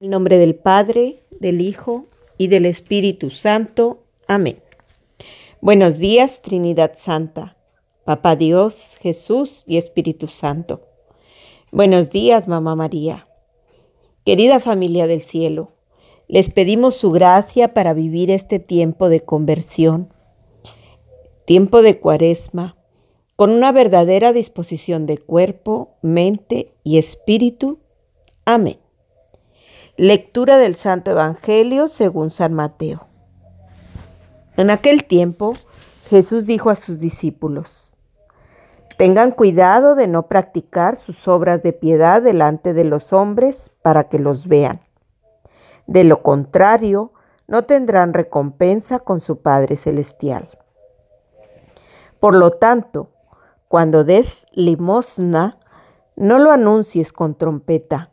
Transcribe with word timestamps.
El 0.00 0.10
nombre 0.10 0.38
del 0.38 0.54
Padre, 0.54 1.18
del 1.40 1.60
Hijo 1.60 2.04
y 2.36 2.46
del 2.46 2.66
Espíritu 2.66 3.30
Santo. 3.30 4.04
Amén. 4.28 4.62
Buenos 5.60 5.98
días, 5.98 6.40
Trinidad 6.40 6.92
Santa, 6.94 7.56
Papá 8.04 8.36
Dios, 8.36 8.96
Jesús 9.00 9.64
y 9.66 9.76
Espíritu 9.76 10.28
Santo. 10.28 10.82
Buenos 11.72 12.10
días, 12.10 12.46
Mamá 12.46 12.76
María. 12.76 13.26
Querida 14.24 14.60
familia 14.60 15.08
del 15.08 15.20
cielo, 15.20 15.72
les 16.28 16.48
pedimos 16.48 16.94
su 16.94 17.10
gracia 17.10 17.74
para 17.74 17.92
vivir 17.92 18.30
este 18.30 18.60
tiempo 18.60 19.08
de 19.08 19.22
conversión, 19.22 20.14
tiempo 21.44 21.82
de 21.82 21.98
cuaresma, 21.98 22.76
con 23.34 23.50
una 23.50 23.72
verdadera 23.72 24.32
disposición 24.32 25.06
de 25.06 25.18
cuerpo, 25.18 25.96
mente 26.02 26.72
y 26.84 26.98
espíritu. 26.98 27.80
Amén. 28.44 28.78
Lectura 30.00 30.58
del 30.58 30.76
Santo 30.76 31.10
Evangelio 31.10 31.88
según 31.88 32.30
San 32.30 32.54
Mateo. 32.54 33.08
En 34.56 34.70
aquel 34.70 35.04
tiempo 35.04 35.56
Jesús 36.08 36.46
dijo 36.46 36.70
a 36.70 36.76
sus 36.76 37.00
discípulos, 37.00 37.96
Tengan 38.96 39.32
cuidado 39.32 39.96
de 39.96 40.06
no 40.06 40.28
practicar 40.28 40.94
sus 40.94 41.26
obras 41.26 41.64
de 41.64 41.72
piedad 41.72 42.22
delante 42.22 42.74
de 42.74 42.84
los 42.84 43.12
hombres 43.12 43.72
para 43.82 44.04
que 44.04 44.20
los 44.20 44.46
vean. 44.46 44.82
De 45.88 46.04
lo 46.04 46.22
contrario, 46.22 47.12
no 47.48 47.64
tendrán 47.64 48.14
recompensa 48.14 49.00
con 49.00 49.18
su 49.18 49.42
Padre 49.42 49.74
Celestial. 49.74 50.48
Por 52.20 52.36
lo 52.36 52.52
tanto, 52.52 53.10
cuando 53.66 54.04
des 54.04 54.46
limosna, 54.52 55.58
no 56.14 56.38
lo 56.38 56.52
anuncies 56.52 57.12
con 57.12 57.34
trompeta 57.34 58.12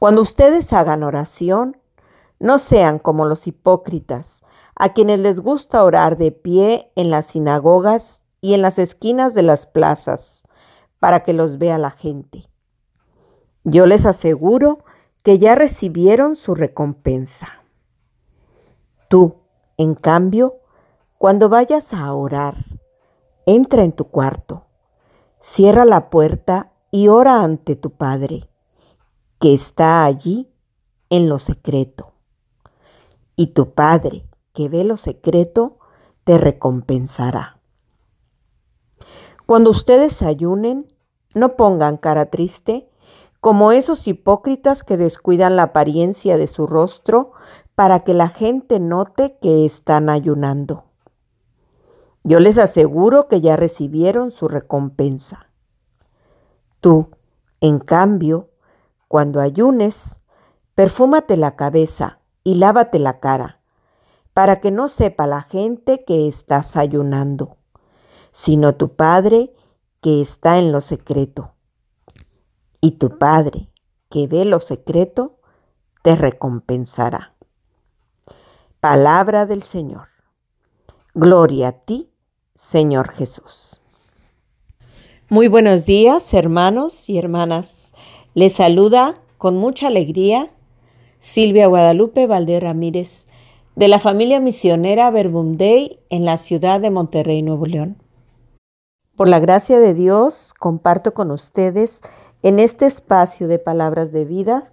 Cuando 0.00 0.22
ustedes 0.22 0.72
hagan 0.72 1.02
oración, 1.02 1.76
no 2.38 2.56
sean 2.56 2.98
como 2.98 3.26
los 3.26 3.46
hipócritas, 3.46 4.42
a 4.74 4.94
quienes 4.94 5.18
les 5.18 5.40
gusta 5.40 5.84
orar 5.84 6.16
de 6.16 6.32
pie 6.32 6.90
en 6.96 7.10
las 7.10 7.26
sinagogas 7.26 8.22
y 8.40 8.54
en 8.54 8.62
las 8.62 8.78
esquinas 8.78 9.34
de 9.34 9.42
las 9.42 9.66
plazas, 9.66 10.42
para 11.00 11.22
que 11.22 11.34
los 11.34 11.58
vea 11.58 11.76
la 11.76 11.90
gente. 11.90 12.48
Yo 13.64 13.84
les 13.84 14.06
aseguro 14.06 14.78
que 15.22 15.38
ya 15.38 15.54
recibieron 15.54 16.34
su 16.34 16.54
recompensa. 16.54 17.62
Tú, 19.08 19.34
en 19.76 19.94
cambio, 19.94 20.60
cuando 21.18 21.50
vayas 21.50 21.92
a 21.92 22.14
orar, 22.14 22.54
entra 23.44 23.84
en 23.84 23.92
tu 23.92 24.06
cuarto, 24.06 24.64
cierra 25.40 25.84
la 25.84 26.08
puerta 26.08 26.72
y 26.90 27.08
ora 27.08 27.42
ante 27.42 27.76
tu 27.76 27.90
Padre 27.90 28.49
que 29.40 29.54
está 29.54 30.04
allí 30.04 30.48
en 31.08 31.28
lo 31.28 31.38
secreto. 31.38 32.12
Y 33.36 33.48
tu 33.48 33.72
Padre, 33.72 34.26
que 34.52 34.68
ve 34.68 34.84
lo 34.84 34.96
secreto, 34.96 35.78
te 36.24 36.36
recompensará. 36.36 37.58
Cuando 39.46 39.70
ustedes 39.70 40.22
ayunen, 40.22 40.86
no 41.34 41.56
pongan 41.56 41.96
cara 41.96 42.26
triste 42.26 42.88
como 43.40 43.72
esos 43.72 44.06
hipócritas 44.06 44.82
que 44.82 44.98
descuidan 44.98 45.56
la 45.56 45.64
apariencia 45.64 46.36
de 46.36 46.46
su 46.46 46.66
rostro 46.66 47.32
para 47.74 48.00
que 48.00 48.12
la 48.12 48.28
gente 48.28 48.78
note 48.78 49.38
que 49.40 49.64
están 49.64 50.10
ayunando. 50.10 50.84
Yo 52.22 52.38
les 52.40 52.58
aseguro 52.58 53.26
que 53.26 53.40
ya 53.40 53.56
recibieron 53.56 54.30
su 54.30 54.48
recompensa. 54.48 55.50
Tú, 56.80 57.08
en 57.62 57.78
cambio, 57.78 58.50
cuando 59.10 59.40
ayunes, 59.40 60.20
perfúmate 60.76 61.36
la 61.36 61.56
cabeza 61.56 62.20
y 62.44 62.54
lávate 62.54 63.00
la 63.00 63.18
cara, 63.18 63.60
para 64.34 64.60
que 64.60 64.70
no 64.70 64.86
sepa 64.86 65.26
la 65.26 65.42
gente 65.42 66.04
que 66.04 66.28
estás 66.28 66.76
ayunando, 66.76 67.56
sino 68.30 68.76
tu 68.76 68.94
Padre 68.94 69.52
que 70.00 70.22
está 70.22 70.58
en 70.58 70.70
lo 70.70 70.80
secreto. 70.80 71.54
Y 72.80 72.92
tu 72.92 73.18
Padre 73.18 73.72
que 74.10 74.28
ve 74.28 74.44
lo 74.44 74.60
secreto, 74.60 75.40
te 76.04 76.14
recompensará. 76.14 77.34
Palabra 78.78 79.44
del 79.44 79.64
Señor. 79.64 80.06
Gloria 81.14 81.68
a 81.68 81.72
ti, 81.72 82.12
Señor 82.54 83.10
Jesús. 83.10 83.82
Muy 85.28 85.48
buenos 85.48 85.84
días, 85.84 86.32
hermanos 86.32 87.08
y 87.08 87.18
hermanas. 87.18 87.92
Les 88.32 88.52
saluda 88.52 89.16
con 89.38 89.56
mucha 89.56 89.88
alegría 89.88 90.50
Silvia 91.18 91.66
Guadalupe 91.66 92.28
Valdés 92.28 92.62
Ramírez 92.62 93.26
de 93.74 93.88
la 93.88 93.98
familia 93.98 94.38
misionera 94.38 95.10
Verbum 95.10 95.56
Dei 95.56 95.98
en 96.10 96.24
la 96.24 96.38
ciudad 96.38 96.80
de 96.80 96.90
Monterrey, 96.90 97.42
Nuevo 97.42 97.66
León. 97.66 98.00
Por 99.16 99.28
la 99.28 99.40
gracia 99.40 99.80
de 99.80 99.94
Dios, 99.94 100.54
comparto 100.56 101.12
con 101.12 101.32
ustedes 101.32 102.02
en 102.44 102.60
este 102.60 102.86
espacio 102.86 103.48
de 103.48 103.58
palabras 103.58 104.12
de 104.12 104.24
vida 104.24 104.72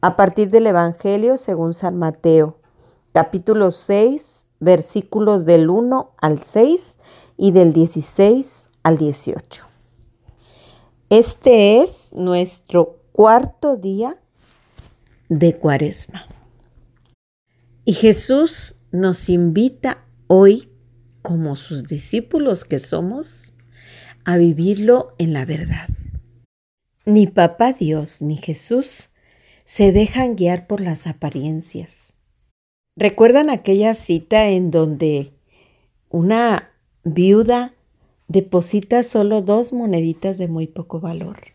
a 0.00 0.16
partir 0.16 0.48
del 0.48 0.66
Evangelio 0.66 1.36
según 1.36 1.74
San 1.74 1.98
Mateo, 1.98 2.56
capítulo 3.12 3.70
6, 3.70 4.46
versículos 4.60 5.44
del 5.44 5.68
1 5.68 6.10
al 6.22 6.38
6 6.38 6.98
y 7.36 7.52
del 7.52 7.74
16 7.74 8.66
al 8.82 8.96
18. 8.96 9.73
Este 11.10 11.82
es 11.82 12.12
nuestro 12.14 12.98
cuarto 13.12 13.76
día 13.76 14.18
de 15.28 15.56
cuaresma. 15.56 16.26
Y 17.84 17.92
Jesús 17.92 18.76
nos 18.90 19.28
invita 19.28 20.06
hoy, 20.28 20.70
como 21.20 21.56
sus 21.56 21.84
discípulos 21.84 22.64
que 22.64 22.78
somos, 22.78 23.52
a 24.24 24.38
vivirlo 24.38 25.10
en 25.18 25.34
la 25.34 25.44
verdad. 25.44 25.88
Ni 27.04 27.26
Papá 27.26 27.74
Dios 27.74 28.22
ni 28.22 28.38
Jesús 28.38 29.10
se 29.64 29.92
dejan 29.92 30.36
guiar 30.36 30.66
por 30.66 30.80
las 30.80 31.06
apariencias. 31.06 32.14
¿Recuerdan 32.96 33.50
aquella 33.50 33.94
cita 33.94 34.48
en 34.48 34.70
donde 34.70 35.34
una 36.08 36.70
viuda 37.02 37.74
deposita 38.28 39.02
solo 39.02 39.42
dos 39.42 39.72
moneditas 39.72 40.38
de 40.38 40.48
muy 40.48 40.66
poco 40.66 41.00
valor. 41.00 41.54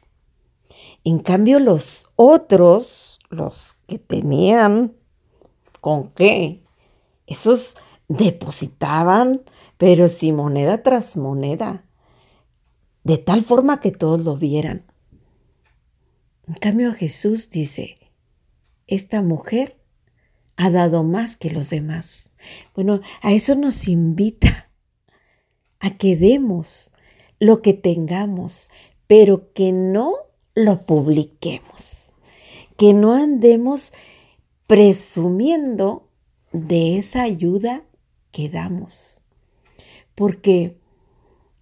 En 1.04 1.20
cambio, 1.20 1.60
los 1.60 2.10
otros, 2.16 3.20
los 3.30 3.76
que 3.88 4.00
tenían 4.00 4.96
con 5.82 6.08
qué, 6.10 6.64
esos 7.26 7.76
depositaban, 8.08 9.44
pero 9.78 10.08
si 10.08 10.32
moneda 10.32 10.84
tras 10.84 11.16
moneda, 11.16 11.86
de 13.04 13.18
tal 13.18 13.44
forma 13.44 13.80
que 13.80 13.92
todos 13.92 14.26
lo 14.26 14.38
vieran. 14.38 14.86
En 16.48 16.56
cambio, 16.56 16.94
Jesús 16.94 17.50
dice, 17.50 17.98
esta 18.88 19.22
mujer 19.22 19.80
ha 20.58 20.70
dado 20.70 21.04
más 21.04 21.36
que 21.36 21.52
los 21.52 21.70
demás. 21.70 22.32
Bueno, 22.76 23.02
a 23.22 23.32
eso 23.32 23.56
nos 23.56 23.88
invita 23.88 24.69
a 25.80 25.98
que 25.98 26.16
demos 26.16 26.92
lo 27.40 27.62
que 27.62 27.74
tengamos, 27.74 28.70
pero 29.08 29.54
que 29.54 29.72
no 29.72 30.14
lo 30.56 30.86
publiquemos, 30.86 32.14
que 32.78 32.94
no 32.94 33.14
andemos 33.14 33.94
presumiendo 34.68 36.10
de 36.52 36.98
esa 36.98 37.24
ayuda 37.24 37.84
que 38.32 38.50
damos. 38.50 39.22
Porque 40.16 40.78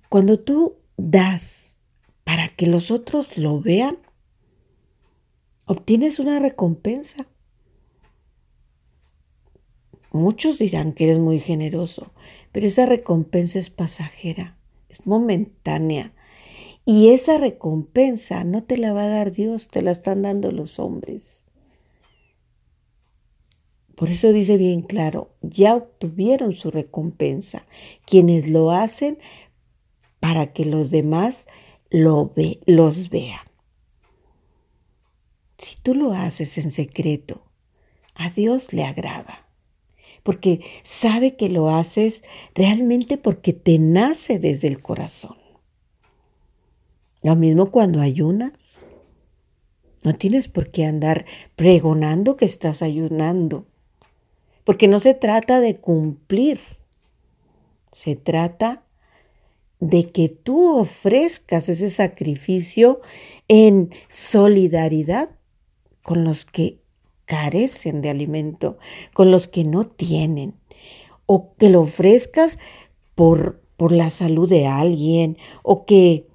cuando 0.09 0.39
tú 0.39 0.77
das 0.97 1.79
para 2.23 2.49
que 2.49 2.67
los 2.67 2.91
otros 2.91 3.37
lo 3.37 3.61
vean, 3.61 3.97
obtienes 5.65 6.19
una 6.19 6.39
recompensa. 6.39 7.27
Muchos 10.17 10.59
dirán 10.59 10.93
que 10.93 11.05
eres 11.05 11.19
muy 11.19 11.39
generoso, 11.39 12.11
pero 12.51 12.67
esa 12.67 12.85
recompensa 12.85 13.59
es 13.59 13.69
pasajera, 13.69 14.57
es 14.89 15.05
momentánea. 15.07 16.13
Y 16.85 17.09
esa 17.09 17.37
recompensa 17.37 18.43
no 18.43 18.63
te 18.63 18.77
la 18.77 18.93
va 18.93 19.03
a 19.03 19.09
dar 19.09 19.31
Dios, 19.31 19.67
te 19.67 19.81
la 19.81 19.91
están 19.91 20.21
dando 20.21 20.51
los 20.51 20.79
hombres. 20.79 21.43
Por 23.95 24.09
eso 24.09 24.31
dice 24.31 24.57
bien 24.57 24.81
claro, 24.81 25.33
ya 25.41 25.75
obtuvieron 25.75 26.53
su 26.53 26.69
recompensa. 26.69 27.65
Quienes 28.05 28.47
lo 28.47 28.69
hacen 28.69 29.17
para 30.19 30.53
que 30.53 30.65
los 30.65 30.91
demás 30.91 31.47
los 31.89 32.35
vean. 33.09 33.47
Si 35.57 35.77
tú 35.81 35.95
lo 35.95 36.13
haces 36.13 36.59
en 36.59 36.69
secreto, 36.69 37.43
a 38.13 38.29
Dios 38.29 38.71
le 38.71 38.83
agrada, 38.83 39.46
porque 40.27 40.59
sabe 40.83 41.37
que 41.37 41.47
lo 41.47 41.69
haces 41.69 42.25
realmente 42.53 43.17
porque 43.17 43.53
te 43.53 43.79
nace 43.79 44.39
desde 44.39 44.67
el 44.67 44.81
corazón. 44.81 45.37
Lo 47.23 47.37
mismo 47.37 47.71
cuando 47.71 48.01
ayunas. 48.01 48.83
No 50.03 50.15
tienes 50.15 50.49
por 50.49 50.69
qué 50.69 50.83
andar 50.83 51.25
pregonando 51.55 52.35
que 52.35 52.43
estás 52.43 52.81
ayunando, 52.81 53.67
porque 54.65 54.89
no 54.89 54.99
se 54.99 55.13
trata 55.13 55.61
de 55.61 55.77
cumplir, 55.77 56.59
se 57.93 58.17
trata 58.17 58.83
de 59.79 60.11
que 60.11 60.27
tú 60.27 60.77
ofrezcas 60.77 61.69
ese 61.69 61.89
sacrificio 61.89 62.99
en 63.47 63.91
solidaridad 64.09 65.29
con 66.01 66.25
los 66.25 66.43
que 66.43 66.81
carecen 67.27 68.01
de 68.01 68.09
alimento, 68.09 68.79
con 69.13 69.29
los 69.29 69.47
que 69.47 69.63
no 69.63 69.83
tienen, 69.83 70.55
o 71.27 71.53
que 71.57 71.69
lo 71.69 71.81
ofrezcas 71.81 72.57
por, 73.13 73.61
por 73.75 73.91
la 73.91 74.09
salud 74.09 74.49
de 74.49 74.65
alguien, 74.65 75.37
o 75.61 75.85
que 75.85 76.25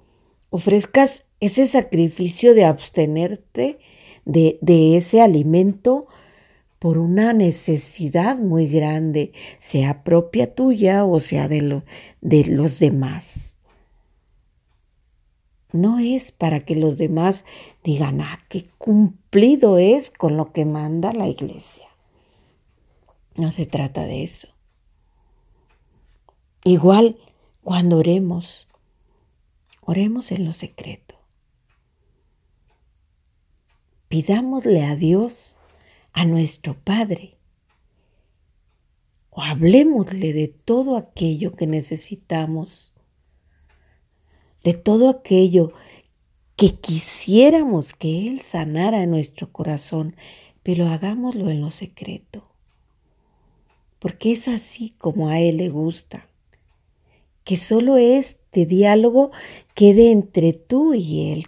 ofrezcas 0.51 1.25
ese 1.41 1.65
sacrificio 1.65 2.53
de 2.53 2.63
abstenerte 2.63 3.79
de, 4.23 4.59
de 4.61 4.95
ese 4.95 5.21
alimento 5.21 6.07
por 6.79 6.97
una 6.97 7.33
necesidad 7.33 8.39
muy 8.39 8.67
grande, 8.67 9.31
sea 9.57 10.03
propia 10.03 10.53
tuya 10.53 11.05
o 11.05 11.19
sea 11.19 11.47
de, 11.47 11.61
lo, 11.61 11.83
de 12.21 12.45
los 12.45 12.79
demás. 12.79 13.59
No 15.73 15.99
es 15.99 16.31
para 16.31 16.61
que 16.61 16.77
los 16.77 16.97
demás 16.97 17.43
digan, 17.83 18.21
ah, 18.21 18.39
qué 18.47 18.69
cumplido 18.77 19.77
es 19.77 20.09
con 20.09 20.37
lo 20.37 20.53
que 20.53 20.63
manda 20.63 21.11
la 21.11 21.27
iglesia. 21.27 21.87
No 23.35 23.51
se 23.51 23.65
trata 23.65 24.03
de 24.05 24.23
eso. 24.23 24.47
Igual 26.63 27.17
cuando 27.61 27.97
oremos, 27.97 28.69
oremos 29.81 30.31
en 30.31 30.45
lo 30.45 30.53
secreto. 30.53 31.13
pidámosle 34.13 34.83
a 34.83 34.95
Dios, 34.95 35.57
a 36.11 36.23
nuestro 36.23 36.75
Padre, 36.75 37.39
o 39.31 39.41
hablemosle 39.41 40.33
de 40.33 40.49
todo 40.49 40.97
aquello 40.97 41.53
que 41.53 41.65
necesitamos, 41.65 42.92
de 44.63 44.73
todo 44.73 45.09
aquello 45.09 45.73
que 46.55 46.69
quisiéramos 46.69 47.93
que 47.93 48.27
Él 48.27 48.41
sanara 48.41 49.03
en 49.03 49.11
nuestro 49.11 49.51
corazón, 49.51 50.15
pero 50.61 50.87
hagámoslo 50.87 51.49
en 51.49 51.61
lo 51.61 51.71
secreto, 51.71 52.47
porque 53.99 54.31
es 54.31 54.47
así 54.47 54.91
como 54.97 55.29
a 55.29 55.39
Él 55.39 55.57
le 55.57 55.69
gusta, 55.69 56.27
que 57.43 57.57
solo 57.57 57.97
este 57.97 58.65
diálogo 58.65 59.31
quede 59.73 60.11
entre 60.11 60.53
tú 60.53 60.93
y 60.93 61.31
Él, 61.33 61.47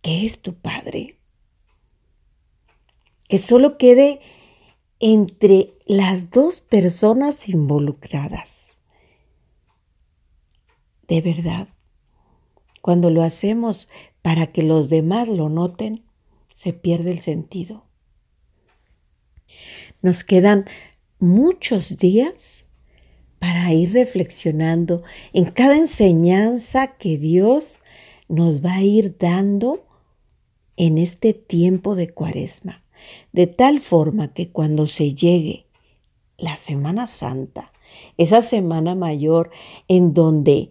que 0.00 0.26
es 0.26 0.40
tu 0.40 0.54
Padre. 0.54 1.16
Que 3.28 3.38
solo 3.38 3.78
quede 3.78 4.20
entre 4.98 5.74
las 5.86 6.30
dos 6.30 6.60
personas 6.60 7.48
involucradas. 7.48 8.78
De 11.12 11.20
verdad, 11.20 11.68
cuando 12.80 13.10
lo 13.10 13.22
hacemos 13.22 13.90
para 14.22 14.46
que 14.46 14.62
los 14.62 14.88
demás 14.88 15.28
lo 15.28 15.50
noten, 15.50 16.06
se 16.54 16.72
pierde 16.72 17.10
el 17.10 17.20
sentido. 17.20 17.84
Nos 20.00 20.24
quedan 20.24 20.64
muchos 21.18 21.98
días 21.98 22.70
para 23.38 23.74
ir 23.74 23.92
reflexionando 23.92 25.02
en 25.34 25.50
cada 25.50 25.76
enseñanza 25.76 26.96
que 26.96 27.18
Dios 27.18 27.80
nos 28.28 28.64
va 28.64 28.76
a 28.76 28.82
ir 28.82 29.18
dando 29.18 29.84
en 30.78 30.96
este 30.96 31.34
tiempo 31.34 31.94
de 31.94 32.08
cuaresma, 32.08 32.84
de 33.32 33.46
tal 33.48 33.80
forma 33.80 34.32
que 34.32 34.50
cuando 34.50 34.86
se 34.86 35.12
llegue 35.12 35.66
la 36.38 36.56
Semana 36.56 37.06
Santa, 37.06 37.70
esa 38.16 38.40
semana 38.40 38.94
mayor 38.94 39.50
en 39.88 40.14
donde 40.14 40.70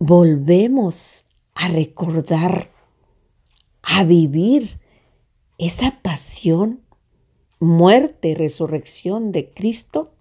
volvemos 0.00 1.24
a 1.54 1.68
recordar, 1.68 2.72
a 3.82 4.02
vivir 4.02 4.80
esa 5.58 6.00
pasión, 6.02 6.80
muerte, 7.60 8.34
resurrección 8.34 9.30
de 9.30 9.50
Cristo, 9.50 10.12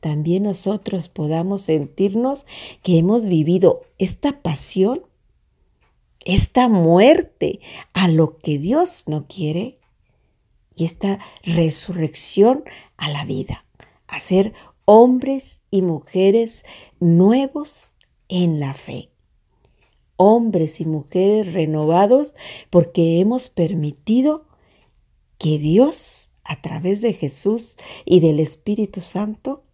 también 0.00 0.42
nosotros 0.42 1.08
podamos 1.08 1.62
sentirnos 1.62 2.44
que 2.82 2.98
hemos 2.98 3.26
vivido 3.26 3.80
esta 3.98 4.42
pasión 4.42 5.04
esta 6.24 6.68
muerte 6.68 7.60
a 7.92 8.08
lo 8.08 8.38
que 8.38 8.58
Dios 8.58 9.04
no 9.06 9.26
quiere 9.26 9.78
y 10.74 10.84
esta 10.84 11.18
resurrección 11.42 12.64
a 12.96 13.08
la 13.08 13.24
vida, 13.24 13.64
a 14.06 14.20
ser 14.20 14.52
hombres 14.84 15.62
y 15.70 15.82
mujeres 15.82 16.64
nuevos 17.00 17.94
en 18.28 18.60
la 18.60 18.74
fe. 18.74 19.09
Hombres 20.22 20.82
y 20.82 20.84
mujeres 20.84 21.54
renovados 21.54 22.34
porque 22.68 23.20
hemos 23.20 23.48
permitido 23.48 24.44
que 25.38 25.58
Dios, 25.58 26.30
a 26.44 26.60
través 26.60 27.00
de 27.00 27.14
Jesús 27.14 27.78
y 28.04 28.20
del 28.20 28.38
Espíritu 28.38 29.00
Santo, 29.00 29.64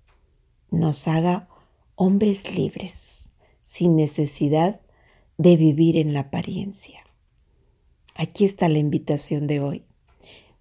nos 0.70 1.08
haga 1.08 1.48
hombres 1.96 2.54
libres, 2.54 3.28
sin 3.64 3.96
necesidad 3.96 4.80
de 5.36 5.56
vivir 5.56 5.96
en 5.96 6.12
la 6.12 6.20
apariencia. 6.20 7.00
Aquí 8.14 8.44
está 8.44 8.68
la 8.68 8.78
invitación 8.78 9.48
de 9.48 9.58
hoy. 9.58 9.84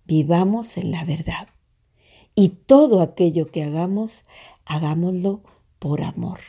Vivamos 0.06 0.78
en 0.78 0.90
la 0.90 1.06
verdad. 1.06 1.50
Y 2.34 2.50
todo 2.50 3.02
aquello 3.02 3.52
que 3.52 3.62
hagamos, 3.62 4.24
hagámoslo 4.66 5.44
por 5.78 6.02
amor. 6.02 6.40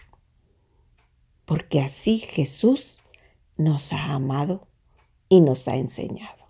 Porque 1.44 1.82
así 1.82 2.16
Jesús 2.18 3.02
nos 3.56 3.92
ha 3.92 4.14
amado 4.14 4.68
y 5.28 5.40
nos 5.40 5.68
ha 5.68 5.76
enseñado. 5.76 6.45